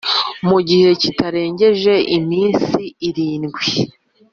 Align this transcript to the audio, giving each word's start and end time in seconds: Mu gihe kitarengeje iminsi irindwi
Mu 0.47 0.57
gihe 0.67 0.87
kitarengeje 1.01 1.93
iminsi 2.17 2.81
irindwi 3.07 3.65